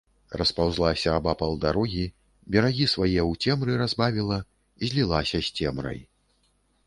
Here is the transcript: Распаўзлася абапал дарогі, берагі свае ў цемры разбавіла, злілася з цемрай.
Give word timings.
Распаўзлася 0.41 1.09
абапал 1.17 1.51
дарогі, 1.65 2.05
берагі 2.55 2.87
свае 2.95 3.21
ў 3.29 3.53
цемры 3.53 3.71
разбавіла, 3.83 4.39
злілася 4.87 5.37
з 5.49 5.53
цемрай. 5.61 5.99